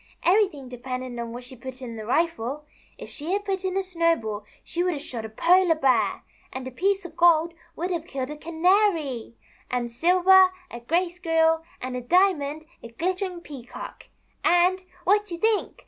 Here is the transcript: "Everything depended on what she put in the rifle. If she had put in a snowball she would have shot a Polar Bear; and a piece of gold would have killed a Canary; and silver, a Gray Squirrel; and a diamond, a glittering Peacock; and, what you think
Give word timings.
"Everything 0.23 0.67
depended 0.67 1.19
on 1.19 1.31
what 1.31 1.43
she 1.43 1.55
put 1.55 1.79
in 1.79 1.95
the 1.95 2.07
rifle. 2.07 2.65
If 2.97 3.11
she 3.11 3.33
had 3.33 3.45
put 3.45 3.63
in 3.63 3.77
a 3.77 3.83
snowball 3.83 4.45
she 4.63 4.81
would 4.83 4.93
have 4.93 5.01
shot 5.03 5.25
a 5.25 5.29
Polar 5.29 5.75
Bear; 5.75 6.23
and 6.51 6.67
a 6.67 6.71
piece 6.71 7.05
of 7.05 7.15
gold 7.15 7.53
would 7.75 7.91
have 7.91 8.07
killed 8.07 8.31
a 8.31 8.35
Canary; 8.35 9.35
and 9.69 9.91
silver, 9.91 10.53
a 10.71 10.79
Gray 10.79 11.09
Squirrel; 11.09 11.61
and 11.79 11.95
a 11.95 12.01
diamond, 12.01 12.65
a 12.81 12.87
glittering 12.87 13.41
Peacock; 13.41 14.07
and, 14.43 14.81
what 15.03 15.29
you 15.29 15.37
think 15.37 15.79